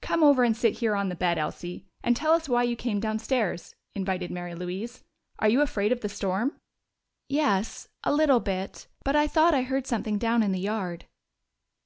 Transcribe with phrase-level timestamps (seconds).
[0.00, 3.00] "Come over and sit here on the bed, Elsie, and tell us why you came
[3.00, 5.04] downstairs," invited Mary Louise.
[5.40, 6.58] "Are you afraid of the storm?"
[7.28, 8.86] "Yes, a little bit.
[9.04, 11.04] But I thought I heard something down in the yard."